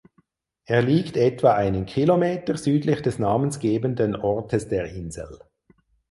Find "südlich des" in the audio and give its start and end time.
2.57-3.19